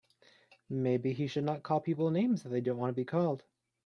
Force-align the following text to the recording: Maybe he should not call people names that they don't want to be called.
Maybe 0.67 1.13
he 1.13 1.27
should 1.27 1.43
not 1.43 1.61
call 1.61 1.79
people 1.79 2.09
names 2.09 2.41
that 2.41 2.49
they 2.49 2.59
don't 2.59 2.79
want 2.79 2.89
to 2.89 2.99
be 2.99 3.05
called. 3.05 3.43